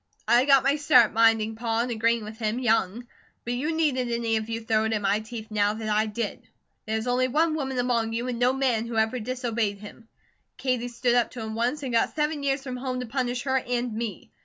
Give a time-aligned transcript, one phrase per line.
[0.27, 3.05] I got my start, minding Pa, and agreeing with him, young;
[3.45, 6.41] but you needn't any of you throw it in my teeth now, that I did.
[6.87, 10.07] There is only ONE woman among you, and no MAN who ever disobeyed him.
[10.57, 13.59] Katie stood up to him once, and got seven years from home to punish her
[13.59, 14.31] and me.